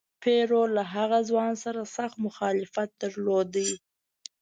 [0.21, 3.53] پیرو له هغه ځوان سره سخت مخالفت درلود.